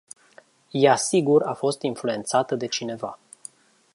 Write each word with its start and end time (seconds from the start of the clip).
Ea 0.71 0.95
sigur 0.95 1.43
a 1.43 1.53
fost 1.53 1.81
influentata 1.81 2.55
de 2.55 2.67
cineva. 2.67 3.19